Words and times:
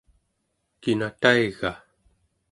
kina 0.81 1.07
taiga? 1.21 1.71